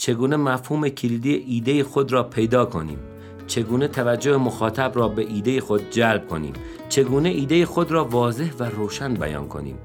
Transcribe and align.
چگونه 0.00 0.36
مفهوم 0.36 0.88
کلیدی 0.88 1.34
ایده 1.34 1.84
خود 1.84 2.12
را 2.12 2.22
پیدا 2.22 2.64
کنیم؟ 2.64 2.98
چگونه 3.46 3.88
توجه 3.88 4.36
مخاطب 4.36 4.92
را 4.94 5.08
به 5.08 5.22
ایده 5.22 5.60
خود 5.60 5.90
جلب 5.90 6.28
کنیم؟ 6.28 6.52
چگونه 6.88 7.28
ایده 7.28 7.66
خود 7.66 7.90
را 7.90 8.04
واضح 8.04 8.50
و 8.58 8.64
روشن 8.64 9.14
بیان 9.14 9.48
کنیم؟ 9.48 9.78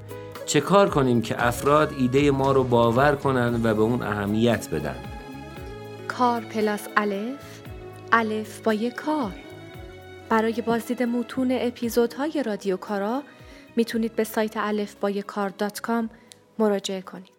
چه 0.46 0.62
کار 0.62 0.90
کنیم 0.90 1.22
که 1.22 1.46
افراد 1.48 1.94
ایده 1.98 2.32
ما 2.32 2.52
رو 2.52 2.64
باور 2.64 3.16
کنند 3.16 3.66
و 3.66 3.74
به 3.74 3.82
اون 3.82 4.02
اهمیت 4.02 4.70
بدن؟ 4.70 4.96
کار 6.08 6.42
پلاس 6.42 6.88
الف 6.98 7.62
الف 8.12 8.60
با 8.60 8.74
یک 8.74 8.94
کار 8.94 9.32
برای 10.30 10.62
بازدید 10.62 11.04
متون 11.04 11.52
اپیزودهای 11.52 12.44
رادیو 12.46 12.78
کارا 12.78 13.24
می‌تونید 13.76 14.16
به 14.16 14.24
سایت 14.24 14.58
الف 14.58 14.96
با 14.96 15.12
کار 15.12 15.50
دات 15.50 15.82
کام 15.82 16.10
مراجعه 16.60 17.02
کنید. 17.02 17.35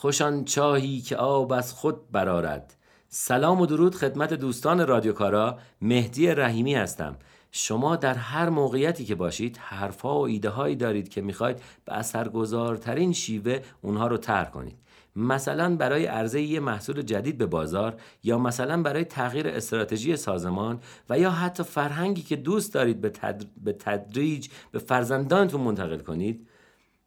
خوشان 0.00 0.44
چاهی 0.44 1.00
که 1.00 1.16
آب 1.16 1.52
از 1.52 1.72
خود 1.72 2.10
برارد 2.10 2.74
سلام 3.08 3.60
و 3.60 3.66
درود 3.66 3.94
خدمت 3.94 4.34
دوستان 4.34 4.86
رادیو 4.86 5.12
کارا. 5.12 5.58
مهدی 5.80 6.26
رحیمی 6.26 6.74
هستم. 6.74 7.16
شما 7.52 7.96
در 7.96 8.14
هر 8.14 8.48
موقعیتی 8.48 9.04
که 9.04 9.14
باشید 9.14 9.56
حرفها 9.56 10.18
و 10.18 10.22
ایده 10.22 10.48
هایی 10.48 10.76
دارید 10.76 11.08
که 11.08 11.20
می‌خواید 11.20 11.62
به 11.84 11.92
اثرگذارترین 11.92 13.12
شیوه 13.12 13.60
اونها 13.82 14.06
رو 14.06 14.16
طرح 14.16 14.50
کنید. 14.50 14.76
مثلا 15.16 15.76
برای 15.76 16.06
عرضه 16.06 16.40
یه 16.40 16.60
محصول 16.60 17.02
جدید 17.02 17.38
به 17.38 17.46
بازار 17.46 17.96
یا 18.22 18.38
مثلا 18.38 18.82
برای 18.82 19.04
تغییر 19.04 19.48
استراتژی 19.48 20.16
سازمان 20.16 20.80
و 21.10 21.18
یا 21.18 21.30
حتی 21.30 21.62
فرهنگی 21.62 22.22
که 22.22 22.36
دوست 22.36 22.74
دارید 22.74 23.00
به, 23.00 23.72
تدریج 23.72 24.48
به 24.72 24.78
فرزندانتون 24.78 25.60
منتقل 25.60 25.98
کنید 25.98 26.46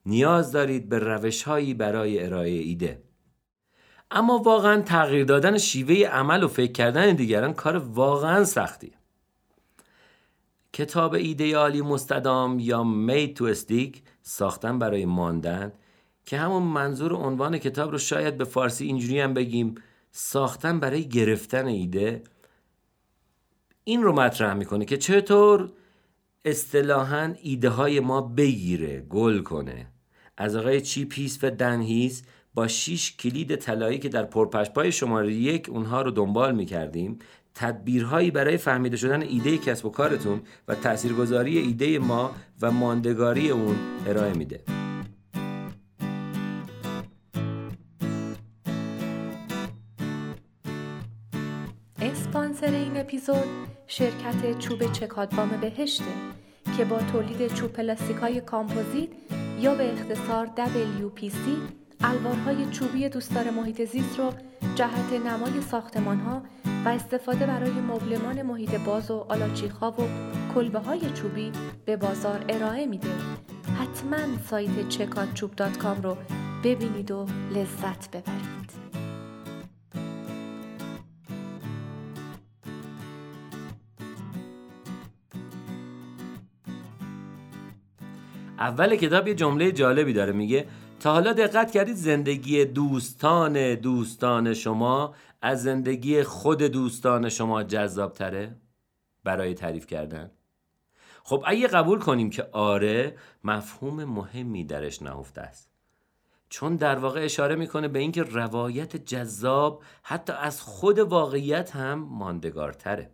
نیاز 0.06 0.52
دارید 0.52 0.90
به 0.90 1.00
روشهایی 1.00 1.74
برای 1.74 2.26
ارائه 2.26 2.52
ایده. 2.52 3.04
اما 4.12 4.38
واقعا 4.38 4.82
تغییر 4.82 5.26
دادن 5.26 5.58
شیوه 5.58 6.08
عمل 6.08 6.44
و 6.44 6.48
فکر 6.48 6.72
کردن 6.72 7.16
دیگران 7.16 7.54
کار 7.54 7.78
واقعا 7.78 8.44
سختیه 8.44 8.94
کتاب 10.74 11.14
ایدئالی 11.14 11.82
مستدام 11.82 12.60
یا 12.60 12.84
مید 12.84 13.36
تو 13.36 13.46
استیک 13.46 14.02
ساختن 14.22 14.80
برای 14.80 15.06
ماندن 15.06 15.74
که 16.26 16.38
همون 16.38 16.64
منظور 16.64 17.14
عنوان 17.14 17.58
کتاب 17.58 17.92
رو 17.92 17.98
شاید 17.98 18.38
به 18.38 18.44
فارسی 18.44 18.86
اینجوری 18.86 19.20
هم 19.20 19.34
بگیم 19.34 19.76
ساختن 20.12 20.80
برای 20.80 21.10
گرفتن 21.10 21.66
ایده 21.66 22.24
این 23.84 24.04
رو 24.04 24.14
مطرح 24.14 24.54
می‌کنه 24.54 24.86
که 24.86 24.98
چطور 24.98 25.72
اصطلاحا 26.46 27.34
ایده 27.42 27.70
های 27.70 28.00
ما 28.00 28.22
بگیره 28.22 29.02
گل 29.02 29.40
کنه. 29.40 29.93
از 30.38 30.56
آقای 30.56 30.82
چی 30.82 31.06
پیس 31.06 31.40
و 31.44 31.52
دنهیز 31.52 32.24
با 32.54 32.68
شیش 32.68 33.18
کلید 33.18 33.56
طلایی 33.56 34.00
که 34.00 34.10
در 34.10 34.24
پرپشپای 34.24 34.92
شماره 34.92 35.34
یک 35.34 35.70
اونها 35.70 36.02
رو 36.02 36.12
دنبال 36.12 36.56
می‌کردیم 36.56 37.20
تدبیرهایی 37.56 38.32
برای 38.32 38.58
فهمیده 38.58 38.98
شدن 38.98 39.22
ایده 39.22 39.58
کسب 39.58 39.86
و 39.86 39.90
کارتون 39.90 40.42
و 40.68 40.76
تاثیرگذاری 40.76 41.58
ایده 41.58 42.00
ما 42.00 42.36
و 42.62 42.72
ماندگاری 42.72 43.50
اون 43.50 43.76
ارائه 44.08 44.34
میده. 44.34 44.64
اسپانسر 52.02 52.72
این 52.72 52.98
اپیزود 52.98 53.44
شرکت 53.88 54.60
چوب 54.60 54.92
چکادبام 54.92 55.50
بهشته 55.62 56.04
که 56.78 56.86
با 56.86 57.00
تولید 57.00 57.54
چوب 57.54 57.72
پلاستیک 57.72 58.18
های 58.18 58.42
کامپوزیت 58.42 59.10
یا 59.64 59.76
به 59.76 59.94
اختصار 59.94 60.48
WPC 60.48 61.50
الوارهای 62.02 62.66
چوبی 62.66 63.10
دوستدار 63.10 63.50
محیط 63.50 63.86
زیست 63.86 64.20
رو 64.20 64.34
جهت 64.76 65.14
نمای 65.14 65.62
ساختمان 65.62 66.20
ها 66.20 66.42
و 66.86 66.90
استفاده 66.90 67.46
برای 67.46 67.72
مبلمان 67.72 68.42
محیط 68.42 68.76
باز 68.76 69.12
و 69.12 69.26
آلاچیخا 69.30 69.92
و 69.92 70.08
کلبه 70.56 70.80
های 70.80 71.12
چوبی 71.12 71.52
به 71.86 71.98
بازار 71.98 72.46
ارائه 72.50 72.86
میده. 72.86 73.12
حتما 73.80 74.44
سایت 74.50 74.90
چکاتچوب 74.90 75.52
رو 76.04 76.18
ببینید 76.64 77.12
و 77.12 77.26
لذت 77.52 78.10
ببرید. 78.12 78.83
اول 88.64 88.96
کتاب 88.96 89.28
یه 89.28 89.36
جمله 89.36 89.72
جالبی 89.72 90.14
داره 90.14 90.32
میگه 90.34 90.68
تا 91.00 91.14
حالا 91.14 91.34
دقت 91.34 91.72
کردید 91.72 91.96
زندگی 91.96 92.66
دوستان 92.66 93.76
دوستان 93.76 94.54
شما 94.54 95.16
از 95.42 95.64
زندگی 95.64 96.24
خود 96.24 96.62
دوستان 96.62 97.30
شما 97.30 97.64
جذاب 97.64 98.14
تره 98.14 98.56
برای 99.24 99.54
تعریف 99.54 99.88
کردن؟ 99.88 100.32
خب 101.24 101.44
اگه 101.48 101.68
قبول 101.68 102.00
کنیم 102.00 102.30
که 102.30 102.48
آره 102.52 103.18
مفهوم 103.44 104.04
مهمی 104.04 104.66
درش 104.66 105.02
نهفته 105.02 105.42
است. 105.42 105.70
چون 106.50 106.76
در 106.76 106.96
واقع 107.00 107.24
اشاره 107.24 107.56
می‌کنه 107.56 107.88
به 107.88 108.00
اینکه 108.00 108.24
روایت 108.24 108.98
جذاب 108.98 109.84
حتی 110.04 110.34
از 110.34 110.62
خود 110.62 111.00
واقعیت 111.00 111.76
هم 111.76 112.00
ماندگارتره. 112.00 113.12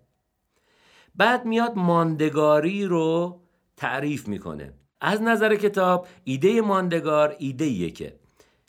بعد 1.16 1.46
میاد 1.46 1.74
ماندگاری 1.76 2.86
رو 2.86 3.42
تعریف 3.78 4.28
می‌کنه. 4.28 4.79
از 5.02 5.22
نظر 5.22 5.56
کتاب 5.56 6.08
ایده 6.24 6.62
ماندگار 6.62 7.36
ایده 7.40 7.92
که 7.92 8.20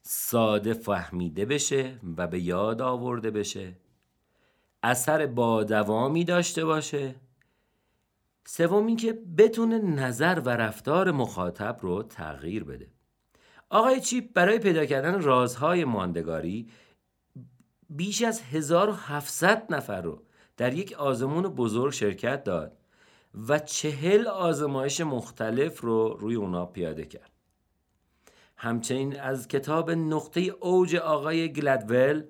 ساده 0.02 0.74
فهمیده 0.74 1.44
بشه 1.44 1.98
و 2.16 2.26
به 2.26 2.40
یاد 2.40 2.82
آورده 2.82 3.30
بشه. 3.30 3.76
اثر 4.82 5.26
با 5.26 5.64
دوامی 5.64 6.24
داشته 6.24 6.64
باشه. 6.64 7.14
سوم 8.46 8.86
اینکه 8.86 9.12
بتونه 9.38 9.78
نظر 9.78 10.40
و 10.40 10.48
رفتار 10.48 11.10
مخاطب 11.10 11.78
رو 11.80 12.02
تغییر 12.02 12.64
بده. 12.64 12.86
آقای 13.70 14.00
چیپ 14.00 14.32
برای 14.32 14.58
پیدا 14.58 14.86
کردن 14.86 15.22
رازهای 15.22 15.84
ماندگاری 15.84 16.70
بیش 17.90 18.22
از 18.22 18.42
1700 18.42 19.74
نفر 19.74 20.02
رو 20.02 20.22
در 20.56 20.74
یک 20.74 20.92
آزمون 20.92 21.42
بزرگ 21.42 21.92
شرکت 21.92 22.44
داد. 22.44 22.79
و 23.48 23.58
چهل 23.58 24.26
آزمایش 24.26 25.00
مختلف 25.00 25.80
رو 25.80 26.16
روی 26.20 26.34
اونا 26.34 26.66
پیاده 26.66 27.04
کرد. 27.04 27.30
همچنین 28.56 29.20
از 29.20 29.48
کتاب 29.48 29.90
نقطه 29.90 30.40
اوج 30.40 30.96
آقای 30.96 31.52
گلدول 31.52 32.24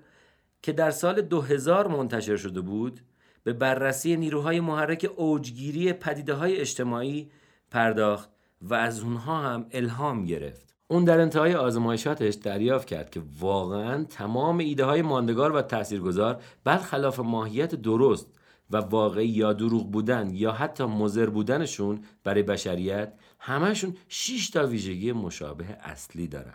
که 0.63 0.73
در 0.73 0.91
سال 0.91 1.21
2000 1.21 1.89
منتشر 1.89 2.37
شده 2.37 2.61
بود 2.61 3.01
به 3.45 3.53
بررسی 3.53 4.17
نیروهای 4.17 4.61
محرک 4.61 5.11
اوجگیری 5.17 5.93
پدیده 5.93 6.35
های 6.35 6.57
اجتماعی 6.57 7.31
پرداخت 7.71 8.31
و 8.63 8.75
از 8.75 9.01
اونها 9.01 9.41
هم 9.41 9.67
الهام 9.73 10.25
گرفت. 10.25 10.75
اون 10.89 11.05
در 11.05 11.21
انتهای 11.21 11.55
آزمایشاتش 11.55 12.35
دریافت 12.35 12.87
کرد 12.87 13.11
که 13.11 13.23
واقعا 13.41 14.05
تمام 14.05 14.59
ایده 14.59 14.85
های 14.85 15.03
ماندگار 15.03 15.53
و 15.53 15.63
تاثیرگذار 15.63 16.43
برخلاف 16.65 17.21
ماهیت 17.21 17.75
درست 17.75 18.40
و 18.71 18.77
واقعی 18.77 19.29
یا 19.29 19.53
دروغ 19.53 19.91
بودن 19.91 20.31
یا 20.35 20.53
حتی 20.53 20.85
مزر 20.85 21.31
بودنشون 21.31 22.05
برای 22.25 22.43
بشریت 22.43 23.13
همهشون 23.39 23.97
6 24.09 24.51
تا 24.51 24.67
ویژگی 24.67 25.13
مشابه 25.13 25.65
اصلی 25.65 26.29
دارن. 26.29 26.55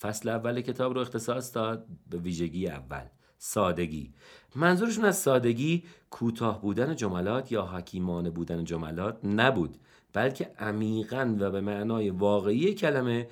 فصل 0.00 0.28
اول 0.28 0.60
کتاب 0.60 0.94
رو 0.94 1.00
اختصاص 1.00 1.54
داد 1.54 1.86
به 2.10 2.18
ویژگی 2.18 2.68
اول 2.68 3.04
سادگی. 3.38 4.12
منظورشون 4.56 5.04
از 5.04 5.18
سادگی 5.18 5.84
کوتاه 6.10 6.60
بودن 6.60 6.96
جملات 6.96 7.52
یا 7.52 7.66
حکیمانه 7.66 8.30
بودن 8.30 8.64
جملات 8.64 9.24
نبود 9.24 9.76
بلکه 10.12 10.50
عمیقا 10.58 11.36
و 11.40 11.50
به 11.50 11.60
معنای 11.60 12.10
واقعی 12.10 12.74
کلمه 12.74 13.28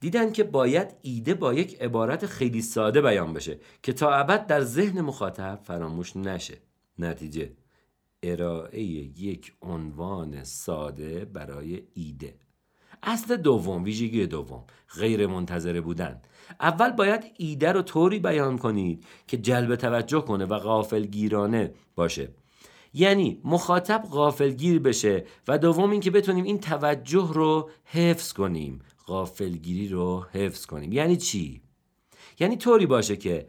دیدن 0.00 0.32
که 0.32 0.44
باید 0.44 0.94
ایده 1.02 1.34
با 1.34 1.54
یک 1.54 1.82
عبارت 1.82 2.26
خیلی 2.26 2.62
ساده 2.62 3.00
بیان 3.00 3.32
بشه 3.32 3.58
که 3.82 3.92
تا 3.92 4.14
ابد 4.14 4.46
در 4.46 4.60
ذهن 4.60 5.00
مخاطب 5.00 5.60
فراموش 5.62 6.16
نشه. 6.16 6.58
نتیجه. 6.98 7.52
ارائه 8.22 8.82
یک 8.82 9.52
عنوان 9.62 10.44
ساده 10.44 11.24
برای 11.24 11.82
ایده. 11.94 12.34
اصل 13.02 13.36
دوم 13.36 13.84
ویژگی 13.84 14.26
دوم. 14.26 14.64
غیر 14.98 15.26
منتظره 15.26 15.80
بودن. 15.80 16.22
اول 16.60 16.90
باید 16.90 17.24
ایده 17.36 17.72
رو 17.72 17.82
طوری 17.82 18.18
بیان 18.18 18.58
کنید 18.58 19.04
که 19.26 19.36
جلب 19.36 19.76
توجه 19.76 20.20
کنه 20.20 20.44
و 20.44 20.58
غافلگیرانه 20.58 21.74
باشه. 21.94 22.28
یعنی 22.94 23.40
مخاطب 23.44 24.02
غافلگیر 24.10 24.78
بشه 24.78 25.24
و 25.48 25.58
دوم 25.58 25.90
اینکه 25.90 26.10
بتونیم 26.10 26.44
این 26.44 26.60
توجه 26.60 27.30
رو 27.32 27.70
حفظ 27.84 28.32
کنیم. 28.32 28.80
غافلگیری 29.06 29.88
رو 29.88 30.26
حفظ 30.32 30.66
کنیم. 30.66 30.92
یعنی 30.92 31.16
چی؟ 31.16 31.62
یعنی 32.40 32.56
طوری 32.56 32.86
باشه 32.86 33.16
که 33.16 33.46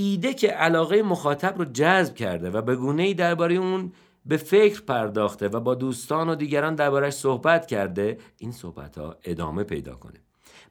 ایده 0.00 0.34
که 0.34 0.48
علاقه 0.48 1.02
مخاطب 1.02 1.58
رو 1.58 1.64
جذب 1.64 2.14
کرده 2.14 2.50
و 2.50 2.62
به 2.62 2.76
گونه 2.76 3.02
ای 3.02 3.14
درباره 3.14 3.54
اون 3.54 3.92
به 4.26 4.36
فکر 4.36 4.80
پرداخته 4.82 5.48
و 5.48 5.60
با 5.60 5.74
دوستان 5.74 6.28
و 6.28 6.34
دیگران 6.34 6.74
دربارش 6.74 7.12
صحبت 7.12 7.66
کرده 7.66 8.18
این 8.38 8.52
صحبت 8.52 8.98
ها 8.98 9.16
ادامه 9.24 9.64
پیدا 9.64 9.94
کنه. 9.94 10.20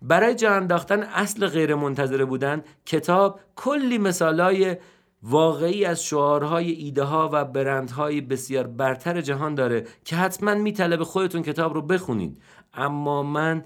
برای 0.02 0.36
جا 0.36 0.52
انداختن 0.56 1.04
اصل 1.04 1.48
غیر 1.48 1.76
منتظره 1.76 2.26
بودن 2.26 2.64
کتاب 2.86 3.40
کلی 3.56 3.98
مثالای 3.98 4.78
واقعی 5.24 5.86
از 5.86 6.04
شعارهای 6.04 6.72
ایده 6.72 7.04
ها 7.04 7.30
و 7.34 7.46
برندهای 7.46 8.22
بسیار 8.22 8.68
برتر 8.68 9.22
جهان 9.22 9.56
داره 9.56 9.86
که 10.06 10.16
حتما 10.16 10.56
میطلب 10.56 11.04
خودتون 11.04 11.42
کتاب 11.42 11.74
رو 11.74 11.82
بخونید. 11.82 12.42
اما 12.74 13.24
من 13.24 13.64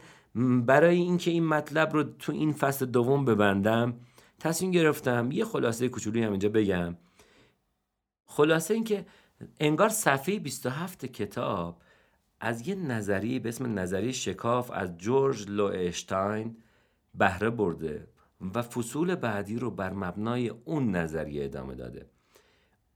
برای 0.65 0.95
اینکه 0.95 1.31
این 1.31 1.45
مطلب 1.45 1.93
رو 1.93 2.03
تو 2.03 2.31
این 2.31 2.53
فصل 2.53 2.85
دوم 2.85 3.25
ببندم 3.25 3.93
تصمیم 4.43 4.71
گرفتم 4.71 5.31
یه 5.31 5.45
خلاصه 5.45 5.89
کوچولی 5.89 6.23
هم 6.23 6.31
اینجا 6.31 6.49
بگم. 6.49 6.95
خلاصه 8.25 8.73
اینکه 8.73 9.05
انگار 9.59 9.89
صفحه 9.89 10.39
27 10.39 11.05
کتاب 11.05 11.81
از 12.39 12.67
یه 12.67 12.75
نظریه 12.75 13.39
به 13.39 13.49
اسم 13.49 13.79
نظریه 13.79 14.11
شکاف 14.11 14.71
از 14.71 14.97
جورج 14.97 15.49
لوئشتاین 15.49 16.57
بهره 17.15 17.49
برده 17.49 18.07
و 18.55 18.61
فصول 18.61 19.15
بعدی 19.15 19.59
رو 19.59 19.71
بر 19.71 19.93
مبنای 19.93 20.49
اون 20.49 20.95
نظریه 20.95 21.45
ادامه 21.45 21.75
داده. 21.75 22.05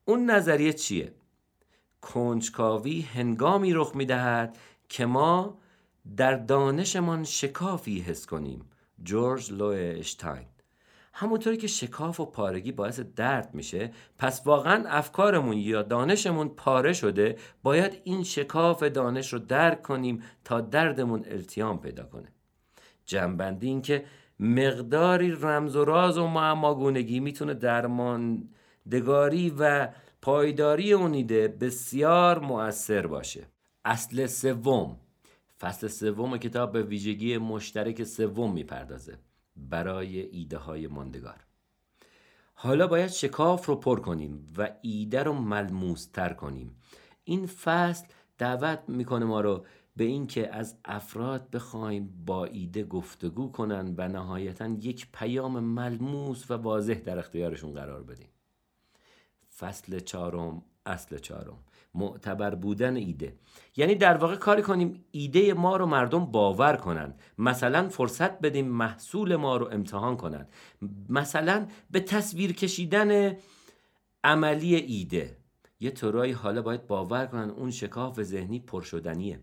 اون 0.05 0.31
نظریه 0.31 0.73
چیه؟ 0.73 1.13
کنجکاوی 2.01 3.01
هنگامی 3.01 3.73
رخ 3.73 3.95
می‌دهد 3.95 4.57
که 4.89 5.05
ما 5.05 5.59
در 6.17 6.33
دانشمان 6.33 7.23
شکافی 7.23 7.99
حس 7.99 8.25
کنیم. 8.25 8.69
جورج 9.03 9.51
لوئشتاین. 9.51 10.47
همونطوری 11.19 11.57
که 11.57 11.67
شکاف 11.67 12.19
و 12.19 12.25
پارگی 12.25 12.71
باعث 12.71 12.99
درد 12.99 13.49
میشه 13.53 13.91
پس 14.17 14.41
واقعا 14.45 14.89
افکارمون 14.89 15.57
یا 15.57 15.81
دانشمون 15.81 16.49
پاره 16.49 16.93
شده 16.93 17.37
باید 17.63 18.01
این 18.03 18.23
شکاف 18.23 18.83
دانش 18.83 19.33
رو 19.33 19.39
درک 19.39 19.81
کنیم 19.81 20.23
تا 20.43 20.61
دردمون 20.61 21.25
التیام 21.27 21.79
پیدا 21.79 22.03
کنه. 22.03 22.27
جنبندی 23.05 23.67
این 23.67 23.81
که 23.81 24.05
مقداری 24.39 25.31
رمز 25.31 25.75
و 25.75 25.85
راز 25.85 26.17
و 26.17 26.27
معماگونگی 26.27 27.19
می‌تونه 27.19 27.53
درماندگاری 27.53 29.49
و 29.59 29.89
پایداری 30.21 30.93
اون 30.93 31.13
ایده 31.13 31.47
بسیار 31.47 32.39
مؤثر 32.39 33.07
باشه. 33.07 33.47
اصل 33.85 34.25
سوم. 34.25 34.97
فصل 35.59 35.87
سوم 35.87 36.37
کتاب 36.37 36.71
به 36.71 36.83
ویژگی 36.83 37.37
مشترک 37.37 38.03
سوم 38.03 38.53
می‌پردازه. 38.53 39.17
برای 39.57 40.19
ایده 40.19 40.57
های 40.57 40.87
ماندگار. 40.87 41.45
حالا 42.53 42.87
باید 42.87 43.09
شکاف 43.09 43.65
رو 43.65 43.75
پر 43.75 43.99
کنیم 43.99 44.53
و 44.57 44.69
ایده 44.81 45.23
رو 45.23 45.33
ملموستر 45.33 46.33
کنیم. 46.33 46.75
این 47.23 47.45
فصل 47.45 48.05
دعوت 48.37 48.83
می‌کنه 48.87 49.25
ما 49.25 49.41
رو 49.41 49.65
به 49.95 50.03
اینکه 50.03 50.55
از 50.55 50.75
افراد 50.85 51.49
بخوایم 51.49 52.23
با 52.25 52.45
ایده 52.45 52.83
گفتگو 52.83 53.51
کنن 53.51 53.95
و 53.97 54.07
نهایتا 54.07 54.67
یک 54.67 55.07
پیام 55.13 55.59
ملموس 55.59 56.51
و 56.51 56.53
واضح 56.53 56.93
در 56.93 57.19
اختیارشون 57.19 57.73
قرار 57.73 58.03
بدیم. 58.03 58.29
فصل 59.57 59.99
چهارم 59.99 60.61
اصل 60.85 61.17
چهارم. 61.17 61.57
معتبر 61.93 62.55
بودن 62.55 62.95
ایده. 62.95 63.35
یعنی 63.75 63.95
در 63.95 64.17
واقع 64.17 64.35
کاری 64.35 64.61
کنیم 64.61 65.05
ایده 65.11 65.53
ما 65.53 65.77
رو 65.77 65.85
مردم 65.85 66.25
باور 66.25 66.75
کنن. 66.75 67.13
مثلا 67.37 67.89
فرصت 67.89 68.39
بدیم 68.39 68.67
محصول 68.67 69.35
ما 69.35 69.57
رو 69.57 69.69
امتحان 69.71 70.17
کنن. 70.17 70.47
مثلا 71.09 71.67
به 71.91 71.99
تصویر 71.99 72.53
کشیدن 72.53 73.37
عملی 74.23 74.75
ایده. 74.75 75.37
یه 75.79 75.91
طورایی 75.91 76.31
حالا 76.31 76.61
باید 76.61 76.87
باور 76.87 77.25
کنن 77.25 77.49
اون 77.49 77.71
شکاف 77.71 78.21
ذهنی 78.21 78.59
پرشدنیه 78.59 79.39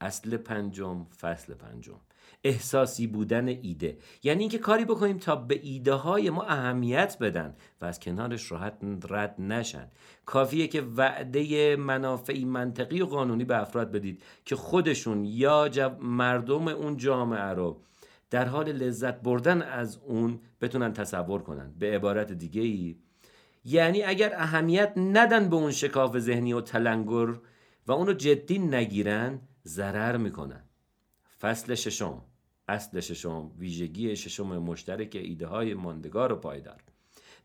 اصل 0.00 0.36
پنجم 0.36 1.04
فصل 1.04 1.54
پنجم. 1.54 2.00
احساسی 2.44 3.06
بودن 3.06 3.48
ایده. 3.48 3.98
یعنی 4.22 4.40
اینکه 4.40 4.58
کاری 4.58 4.84
بکنیم 4.84 5.18
تا 5.18 5.36
به 5.36 5.60
ایده 5.62 5.92
های 5.92 6.30
ما 6.30 6.42
اهمیت 6.42 7.16
بدن 7.20 7.54
و 7.80 7.84
از 7.84 8.00
کنارش 8.00 8.52
راحت 8.52 8.78
رد 9.08 9.40
نشن. 9.40 9.88
کافیه 10.26 10.66
که 10.66 10.82
وعده 10.82 11.76
منافعی 11.76 12.44
منطقی 12.44 13.02
و 13.02 13.06
قانونی 13.06 13.44
به 13.44 13.60
افراد 13.60 13.92
بدید 13.92 14.22
که 14.44 14.56
خودشون 14.56 15.24
یا 15.24 15.70
مردم 16.00 16.68
اون 16.68 16.96
جامعه 16.96 17.40
رو 17.40 17.82
در 18.30 18.44
حال 18.44 18.72
لذت 18.72 19.20
بردن 19.20 19.62
از 19.62 19.98
اون 20.06 20.40
بتونن 20.60 20.92
تصور 20.92 21.42
کنن. 21.42 21.74
به 21.78 21.94
عبارت 21.94 22.32
دیگه 22.32 22.62
ای 22.62 22.96
یعنی 23.64 24.02
اگر 24.02 24.34
اهمیت 24.34 24.92
ندن 24.96 25.48
به 25.48 25.56
اون 25.56 25.70
شکاف 25.70 26.18
ذهنی 26.18 26.52
و 26.52 26.60
تلنگر 26.60 27.38
و 27.86 27.92
اونو 27.92 28.12
جدی 28.12 28.58
نگیرن 28.58 29.40
ضرر 29.66 30.16
می‌کنن. 30.16 30.65
فصل 31.40 31.74
ششم. 31.74 32.22
اصل 32.68 33.00
ششم 33.00 33.50
ویژگی 33.58 34.16
ششم 34.16 34.58
مشترک 34.58 35.10
ایده 35.12 35.46
های 35.46 35.74
ماندگار 35.74 36.32
و 36.32 36.36
پایدار. 36.36 36.80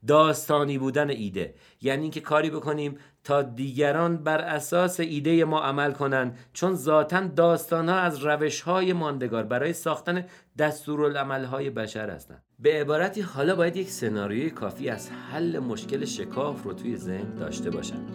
داستانی 0.08 0.78
بودن 0.78 1.10
ایده. 1.10 1.54
یعنی 1.82 2.02
اینکه 2.02 2.22
کاری 2.22 2.50
بکنیم 2.50 2.98
تا 3.24 3.42
دیگران 3.42 4.18
بر 4.18 4.42
اساس 4.42 5.00
ایده 5.00 5.46
ما 5.46 5.62
عمل 5.62 5.92
کنند 5.92 6.38
چون 6.54 6.76
ذاتا 6.76 7.22
داستان 7.22 7.90
ها 7.90 7.96
از 7.96 8.26
روش 8.26 8.62
های 8.62 8.94
ماندگار 8.94 9.44
برای 9.44 9.74
ساختن 9.74 10.26
دستورالعمل 10.58 11.46
های 11.46 11.70
بشر 11.70 12.10
هستند. 12.10 12.44
به 12.60 12.82
عبارتی 12.82 13.22
حالا 13.22 13.56
باید 13.56 13.76
یک 13.76 13.90
سناریوی 13.90 14.50
کافی 14.50 14.90
از 14.90 15.12
حل 15.12 15.60
مشکل 15.60 16.06
شکاف 16.06 16.64
رو 16.64 16.74
توی 16.74 16.98
ذهن 16.98 17.36
داشته 17.36 17.70
باشن. 17.70 18.06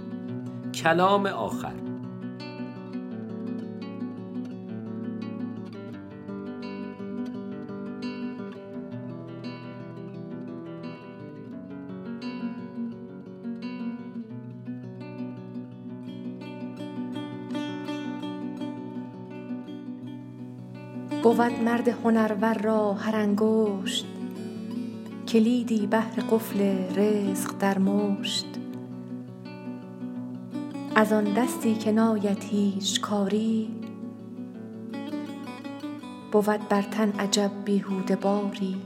کلام 0.75 1.26
آخر. 1.26 1.86
بود 21.26 21.40
مرد 21.40 21.88
هنرور 21.88 22.54
را 22.54 22.92
هر 22.92 23.16
انگشت 23.16 24.06
کلیدی 25.28 25.87
بهر 25.87 26.21
قفل 26.30 26.61
رزق 26.97 27.59
در 27.59 27.78
مشت. 27.78 28.47
از 30.95 31.12
آن 31.12 31.25
دستی 31.25 31.75
که 31.75 31.92
ناید 31.92 32.45
هیچ 32.45 33.00
کاری 33.00 33.71
بود 36.33 36.68
بر 36.68 36.83
تن 36.83 37.12
عجب 37.18 37.50
بیهوده 37.64 38.16
باری. 38.16 38.76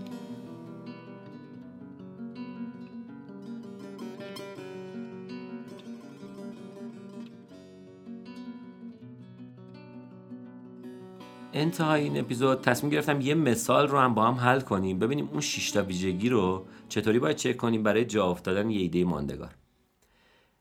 انتهای 11.52 12.02
این 12.02 12.18
اپیزود 12.18 12.60
تصمیم 12.60 12.92
گرفتم 12.92 13.20
یه 13.20 13.34
مثال 13.34 13.88
رو 13.88 13.98
هم 13.98 14.14
با 14.14 14.26
هم 14.26 14.34
حل 14.34 14.60
کنیم. 14.60 14.98
ببینیم 14.98 15.28
اون 15.32 15.40
6 15.40 15.70
تا 15.70 15.82
ویژگی 15.82 16.28
رو 16.28 16.66
چطوری 16.88 17.18
باید 17.18 17.36
چک 17.36 17.56
کنیم 17.56 17.82
برای 17.82 18.04
جا 18.04 18.26
افتادن 18.26 18.70
یه 18.70 18.80
ایده 18.80 19.04
ماندگار. 19.04 19.54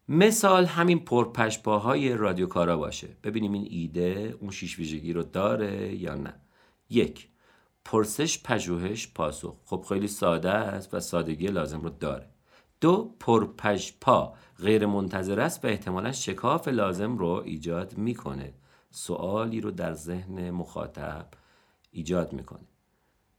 مثال 0.09 0.65
همین 0.65 0.99
پرپشپاهای 0.99 2.13
رادیو 2.13 2.47
کارا 2.47 2.77
باشه. 2.77 3.07
ببینیم 3.23 3.53
این 3.53 3.67
ایده 3.69 4.37
اون 4.41 4.51
6 4.51 4.79
ویژگی 4.79 5.13
رو 5.13 5.23
داره 5.23 5.95
یا 5.95 6.15
نه. 6.15 6.33
یک 6.89 7.27
پرسش 7.85 8.43
پژوهش 8.43 9.07
پاسخ. 9.15 9.55
خب 9.65 9.85
خیلی 9.89 10.07
ساده 10.07 10.49
است 10.49 10.93
و 10.93 10.99
سادگی 10.99 11.47
لازم 11.47 11.81
رو 11.81 11.89
داره. 11.89 12.29
دو 12.81 13.15
پرپژپا 13.19 14.33
غیر 14.59 14.85
منتظر 14.85 15.39
است 15.39 15.65
و 15.65 15.67
احتمالا 15.67 16.11
شکاف 16.11 16.67
لازم 16.67 17.17
رو 17.17 17.41
ایجاد 17.45 17.97
می‌کنه. 17.97 18.53
سوالی 18.91 19.61
رو 19.61 19.71
در 19.71 19.93
ذهن 19.93 20.49
مخاطب 20.49 21.27
ایجاد 21.91 22.33
می‌کنه. 22.33 22.67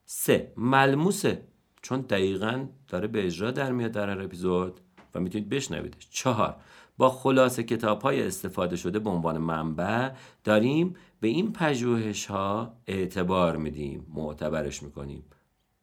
سه 0.04 0.52
ملموسه. 0.56 1.46
چون 1.82 2.00
دقیقا 2.00 2.66
داره 2.88 3.08
به 3.08 3.26
اجرا 3.26 3.50
در 3.50 3.72
میاد 3.72 3.90
در 3.90 4.10
هر 4.10 4.22
اپیزود 4.22 4.80
و 5.14 5.20
می‌تونید 5.20 5.48
بشنویدش. 5.48 6.08
چهار 6.10 6.56
با 6.98 7.10
خلاصه 7.10 7.62
کتاب 7.62 8.02
های 8.02 8.26
استفاده 8.26 8.76
شده 8.76 8.98
به 8.98 9.10
عنوان 9.10 9.38
منبع 9.38 10.10
داریم 10.44 10.96
به 11.20 11.28
این 11.28 11.52
پژوهش 11.52 12.26
ها 12.26 12.74
اعتبار 12.86 13.56
میدیم 13.56 14.06
معتبرش 14.14 14.82
می‌کنیم. 14.82 15.24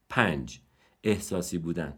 پنج 0.10 0.60
احساسی 1.04 1.58
بودن. 1.58 1.98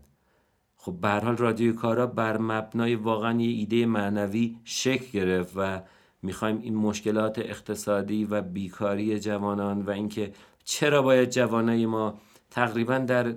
خب 0.75 0.97
به 1.01 1.09
حال 1.09 1.37
رادیو 1.37 1.75
کارا 1.75 2.07
بر 2.07 2.37
مبنای 2.37 2.95
واقعا 2.95 3.41
یه 3.41 3.49
ایده 3.49 3.85
معنوی 3.85 4.57
شکل 4.63 5.19
گرفت 5.19 5.53
و 5.55 5.81
می‌خوایم 6.21 6.59
این 6.61 6.75
مشکلات 6.75 7.39
اقتصادی 7.39 8.25
و 8.25 8.41
بیکاری 8.41 9.19
جوانان 9.19 9.81
و 9.81 9.89
اینکه 9.89 10.31
چرا 10.63 11.01
باید 11.01 11.29
جوانای 11.29 11.85
ما 11.85 12.19
تقریبا 12.51 12.97
در 12.97 13.35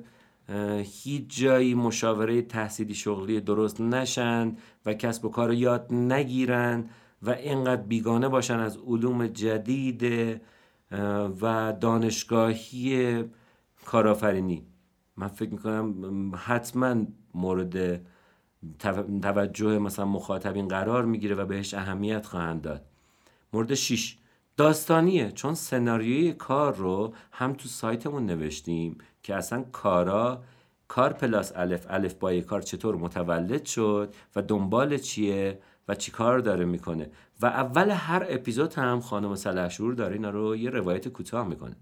هیچ 0.82 1.40
جایی 1.40 1.74
مشاوره 1.74 2.42
تحصیلی 2.42 2.94
شغلی 2.94 3.40
درست 3.40 3.80
نشن 3.80 4.56
و 4.86 4.94
کسب 4.94 5.24
و 5.24 5.28
کار 5.28 5.52
یاد 5.52 5.94
نگیرن 5.94 6.90
و 7.22 7.30
اینقدر 7.30 7.82
بیگانه 7.82 8.28
باشن 8.28 8.58
از 8.58 8.78
علوم 8.86 9.26
جدید 9.26 10.02
و 11.40 11.72
دانشگاهی 11.80 13.24
کارآفرینی. 13.84 14.66
من 15.16 15.28
فکر 15.28 15.50
می‌کنم 15.50 16.32
حتما 16.36 16.96
مورد 17.34 18.06
توجه 19.22 19.78
مثلا 19.78 20.04
مخاطبین 20.04 20.68
قرار 20.68 21.04
می‌گیره 21.04 21.34
و 21.34 21.46
بهش 21.46 21.74
اهمیت 21.74 22.26
خواهند 22.26 22.62
داد. 22.62 22.84
مورد 23.52 23.74
6 23.74 24.16
داستانیه. 24.56 25.32
چون 25.32 25.54
سناریوی 25.54 26.32
کار 26.32 26.74
رو 26.74 27.14
هم 27.32 27.52
تو 27.52 27.68
سایتمون 27.68 28.26
نوشتیم 28.26 28.98
که 29.22 29.34
اصلا 29.34 29.62
کارا 29.62 30.42
کار 30.88 31.12
پلاس 31.12 31.52
الف. 31.56 31.86
الف 31.90 32.14
بای 32.14 32.42
کار 32.42 32.62
چطور 32.62 32.96
متولد 32.96 33.64
شد 33.64 34.14
و 34.36 34.42
دنبال 34.42 34.98
چیه 34.98 35.58
و 35.88 35.94
چی 35.94 36.10
کار 36.10 36.38
داره 36.38 36.64
می‌کنه. 36.64 37.10
و 37.40 37.46
اول 37.46 37.90
هر 37.90 38.26
اپیزود 38.28 38.74
هم 38.74 39.00
خانم 39.00 39.34
سلحشور 39.34 39.94
داره 39.94 40.14
اینا 40.14 40.30
رو 40.30 40.56
یه 40.56 40.70
روایت 40.70 41.08
کوتاه 41.08 41.48
می‌کنه. 41.48 41.76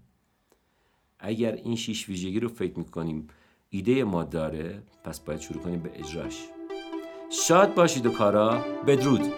اگر 1.19 1.51
این 1.51 1.75
شیش 1.75 2.09
ویژگی 2.09 2.39
رو 2.39 2.47
فکر 2.47 2.79
می‌کنیم 2.79 3.27
ایده 3.69 4.03
ما 4.03 4.23
داره 4.23 4.83
پس 5.03 5.19
باید 5.19 5.39
شروع 5.39 5.63
کنیم 5.63 5.79
به 5.79 5.91
اجراش. 5.93 6.47
شاد 7.33 7.73
باشید 7.73 8.05
و 8.05 8.11
کارا 8.11 8.65
بدرود. 8.87 9.33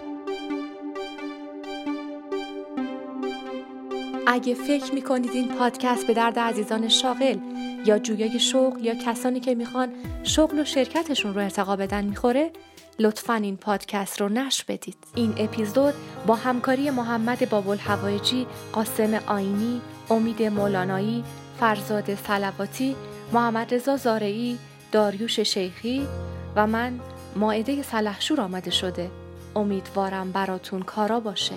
اگه 4.28 4.54
فکر 4.54 4.94
می‌کنید 4.94 5.32
این 5.34 5.48
پادکست 5.48 6.08
به 6.08 6.14
درد 6.14 6.40
عزیزان 6.40 6.88
شاغل 6.88 7.38
یا 7.86 8.00
جویای 8.00 8.40
شغل 8.40 8.86
یا 8.86 8.96
کسانی 9.06 9.40
که 9.40 9.56
می‌خوان 9.56 9.90
شغل 10.24 10.60
و 10.60 10.66
شرکتشون 10.66 11.34
رو 11.34 11.42
ارتقا 11.42 11.76
بدن 11.76 12.06
می‌خوره 12.06 12.52
لطفا 13.00 13.34
این 13.34 13.58
پادکست 13.58 14.22
رو 14.22 14.30
نشر 14.30 14.64
بدید. 14.68 14.98
این 15.16 15.34
اپیزود 15.38 15.94
با 16.28 16.36
همکاری 16.36 16.90
محمد 16.90 17.50
بابل 17.50 17.78
هوایجی 17.78 18.48
قاسم 18.72 19.20
آینی 19.28 19.82
امید 20.10 20.44
مولانایی 20.44 21.24
فرزاد 21.60 22.16
سلواتی 22.16 22.96
محمد 23.34 23.74
رضا 23.74 23.98
زارعی 23.98 24.58
داریوش 24.92 25.40
شیخی 25.40 26.08
و 26.56 26.68
من 26.68 27.00
ماعده 27.36 27.82
سلحشور 27.82 28.42
آمده 28.42 28.72
شده. 28.72 29.10
امیدوارم 29.56 30.32
براتون 30.32 30.82
کارا 30.82 31.20
باشه. 31.20 31.56